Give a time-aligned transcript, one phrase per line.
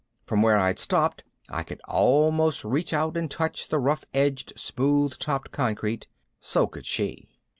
[0.25, 5.19] From where I'd stopped I could almost reach out and touch the rough edged smooth
[5.19, 6.07] topped concrete.
[6.39, 7.29] So could she.